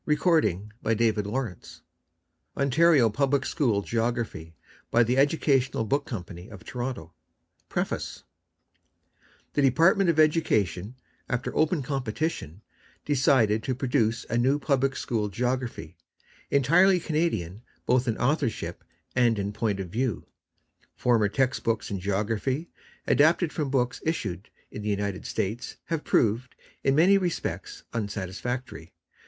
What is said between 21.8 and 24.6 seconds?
in Geography adapted from books issued